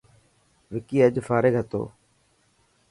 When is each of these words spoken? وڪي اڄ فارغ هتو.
وڪي 0.73 0.97
اڄ 1.05 1.15
فارغ 1.27 1.53
هتو. 1.61 1.83